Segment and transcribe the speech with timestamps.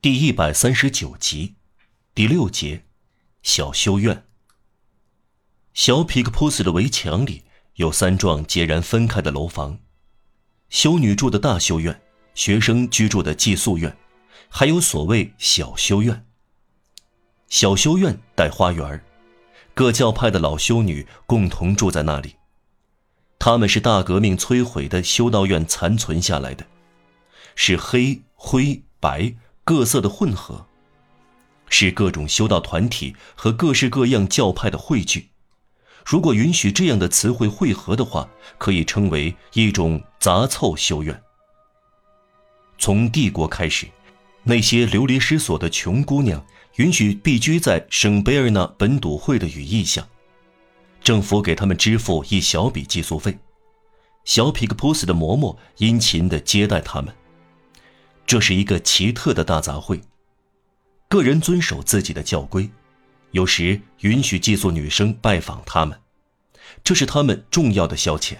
[0.00, 1.56] 第一百三十九集，
[2.14, 2.84] 第六节，
[3.42, 4.24] 小修院。
[5.74, 7.42] 小皮克普斯的围墙里
[7.74, 9.80] 有三幢截然分开的楼房：
[10.68, 12.00] 修女住的大修院，
[12.32, 13.98] 学生居住的寄宿院，
[14.48, 16.24] 还有所谓小修院。
[17.48, 19.04] 小修院带花园，
[19.74, 22.36] 各教派的老修女共同住在那里。
[23.40, 26.64] 他们是大革命摧毁的修道院残存下来的。
[27.56, 29.34] 是黑、灰、白
[29.68, 30.64] 各色的混合，
[31.68, 35.28] 是各种修道团体和各式各样教派的汇聚。
[36.06, 41.22] 如果允许这样的词汇汇合的话，可以称为一种杂凑修院。
[42.78, 43.86] 从帝国开始，
[44.42, 46.42] 那些流离失所的穷姑娘
[46.76, 50.08] 允许避居在圣贝尔纳本笃会的羽翼下，
[51.02, 53.38] 政府给他们支付一小笔寄宿费，
[54.24, 57.14] 小皮克普斯的嬷嬷殷勤地接待他们。
[58.28, 60.02] 这是一个奇特的大杂烩。
[61.08, 62.68] 个人遵守自己的教规，
[63.30, 65.98] 有时允许寄宿女生拜访他们，
[66.84, 68.36] 这是他们重要的消遣。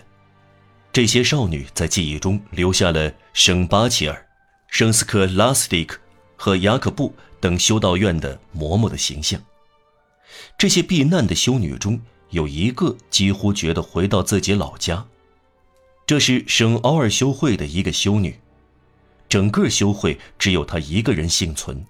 [0.93, 4.29] 这些少女在记忆中留下了圣巴齐尔、
[4.69, 5.99] 圣斯科拉斯蒂克
[6.37, 9.43] 和雅可布等修道院的嬷嬷的形象。
[10.59, 11.99] 这些避难的修女中
[12.29, 15.07] 有一个几乎觉得回到自己老家，
[16.07, 18.39] 这是圣奥尔修会的一个修女。
[19.29, 21.85] 整个修会只有他一个人幸存。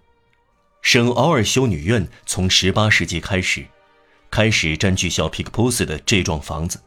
[0.82, 3.66] 圣奥尔修女院从18世纪开始，
[4.30, 6.80] 开始占据小皮克普斯的这幢房子，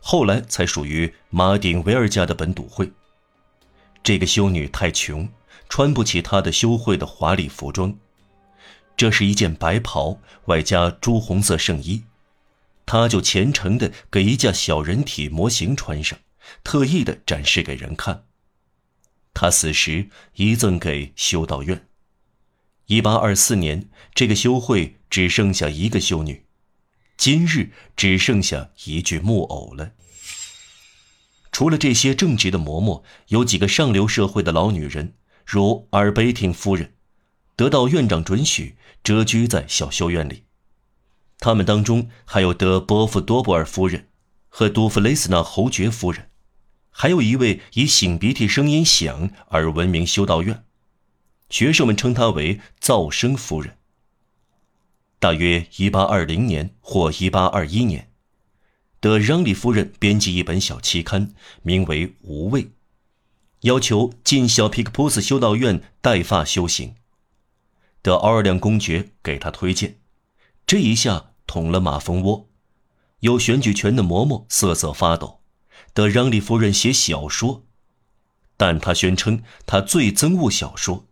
[0.00, 2.90] 后来才属于马丁维尔家的本笃会。
[4.02, 5.28] 这个修女太穷，
[5.68, 7.96] 穿不起她的修会的华丽服装，
[8.96, 12.02] 这是一件白袍外加朱红色圣衣，
[12.84, 16.18] 她就虔诚地给一架小人体模型穿上，
[16.62, 18.24] 特意的展示给人看。
[19.34, 21.88] 他死时遗赠给修道院。
[22.86, 26.46] 一八二四年，这个修会只剩下一个修女，
[27.16, 29.92] 今日只剩下一具木偶了。
[31.50, 35.14] 除了这些正直的嬷嬷，有几个上流社会的老女人，
[35.46, 36.94] 如阿尔贝汀夫人，
[37.56, 40.44] 得到院长准许，蛰居在小修院里。
[41.38, 44.08] 他们当中还有德波夫多布尔夫人
[44.48, 46.31] 和杜弗雷斯纳侯爵夫人。
[46.92, 50.62] 还有一位以擤鼻涕声音响而闻名修道院，
[51.48, 53.76] 学生们称她为噪声夫人。
[55.18, 58.10] 大约一八二零年或一八二一年，
[59.00, 61.32] 德让利夫人编辑一本小期刊，
[61.62, 62.64] 名为《无畏》，
[63.62, 66.94] 要求进小皮克普斯修道院带发修行。
[68.02, 69.98] 德奥尔良公爵给他推荐，
[70.66, 72.48] 这一下捅了马蜂窝，
[73.20, 75.41] 有选举权的嬷嬷瑟瑟发抖。
[75.94, 77.64] 德让利夫人写小说，
[78.56, 81.06] 但她宣称她最憎恶小说。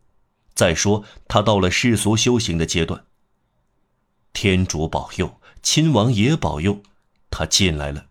[0.55, 3.05] 再说，她到了世俗修行的阶段。
[4.33, 6.83] 天主保佑，亲王也保佑，
[7.31, 8.07] 她进来了。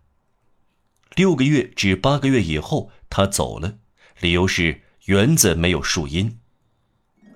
[1.16, 3.78] 六个月至八个月以后，她走了，
[4.20, 6.38] 理由是园子没有树荫。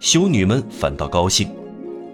[0.00, 1.54] 修女们反倒高兴，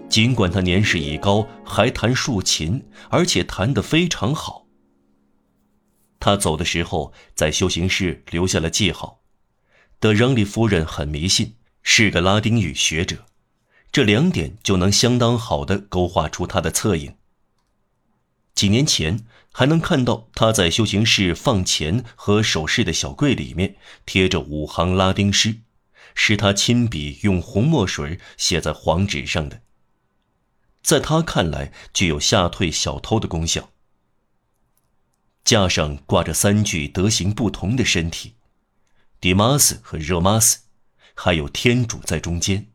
[0.09, 4.60] 尽管她年事已高，还弹竖琴，而且弹得非常好。
[6.21, 9.21] 他走的时候，在修行室留下了记号。
[9.99, 13.25] 德让利夫人很迷信，是个拉丁语学者，
[13.91, 17.15] 这两点就能相当好的勾画出他的侧影。
[18.53, 25.61] 几年前还能看到他在修行室放钱和首饰的小柜里面贴着五行拉丁诗，
[26.13, 29.61] 是他亲笔用红墨水写在黄纸上的，
[30.83, 33.71] 在他看来具有吓退小偷的功效。
[35.51, 38.35] 架上挂着三具德行不同的身体，
[39.19, 40.59] 迪马斯和热马斯，
[41.13, 42.67] 还有天主在中间。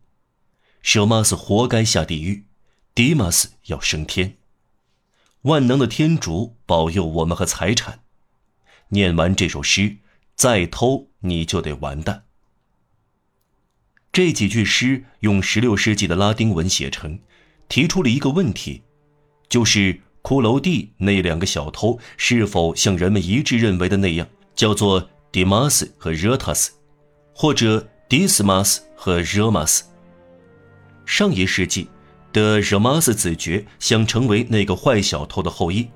[0.83, 2.45] 热马斯活该下地狱，
[2.95, 4.37] 迪马斯要升天。
[5.45, 8.01] 万能的天主保佑我们和财产。
[8.89, 9.97] 念完这首诗，
[10.35, 12.25] 再偷你就得完蛋。
[14.13, 17.21] 这几句诗用16世纪的拉丁文写成，
[17.71, 18.83] 提出了一个问题，
[19.49, 20.03] 就是。
[20.27, 24.27] 骷髅地那两个小偷是否像人们一致认为的那样，
[24.57, 26.73] 叫做迪马斯和热塔斯，
[27.33, 29.85] 或者迪斯马斯和热马斯？
[31.05, 31.87] 上一世纪
[32.33, 35.89] 的热马斯子爵想成为那个坏小偷的后裔，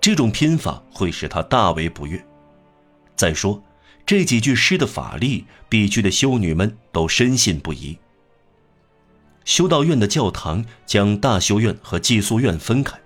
[0.00, 2.26] 这种拼法会使他大为不悦。
[3.16, 3.62] 再说，
[4.06, 7.98] 这几句诗的法力，必居的修女们都深信不疑。
[9.44, 12.98] 修道院的教堂将大修院和寄宿院分开。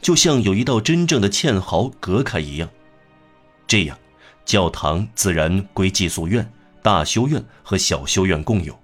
[0.00, 2.68] 就像有一道真正的堑壕隔开一样，
[3.66, 3.98] 这样，
[4.44, 6.50] 教堂自然归寄宿院、
[6.82, 8.78] 大修院和小修院共有。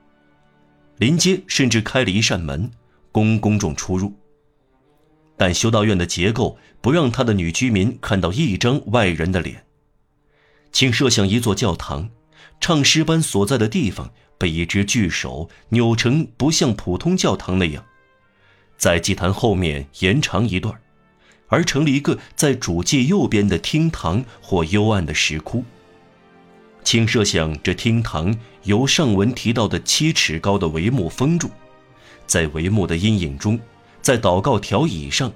[0.96, 2.70] 临街甚至开了一扇门，
[3.12, 4.12] 供公众出入。
[5.36, 9.64] 但修道院的结构不让他的女居民看到一张外人的脸。
[10.72, 12.10] 请设想一座教堂，
[12.60, 17.84] 唱诗班所在的地方被一只巨手扭成不像普通教堂那样，
[18.76, 20.78] 在祭坛后面延长一段，
[21.50, 25.62] 而成了一个在主祭右边的厅堂或幽暗的石窟。
[26.82, 31.50] 请设想这厅堂由上文提到的七尺高的帷幕封住，
[32.26, 33.60] 在帷幕的阴影中。
[34.02, 35.30] 在祷告条椅上，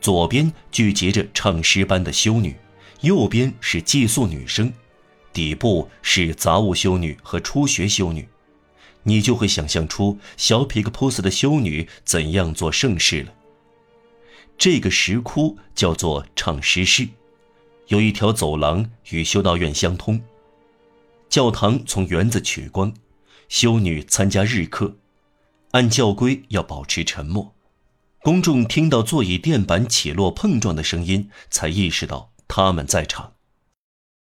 [0.00, 2.54] 左边聚集着唱诗班的修女，
[3.00, 4.72] 右边是寄宿女生，
[5.32, 8.28] 底部是杂物修女和初学修女，
[9.02, 13.32] 你就会想象出小皮克普斯的修女怎样做盛事了。
[14.58, 17.08] 这个石窟叫做唱诗室，
[17.86, 20.20] 有一条走廊与修道院相通。
[21.28, 22.92] 教堂从园子取光，
[23.48, 24.96] 修女参加日课，
[25.70, 27.54] 按教规要保持沉默。
[28.22, 33.34] 公众听到座椅垫板起落碰撞的声音，才意识到他们在场。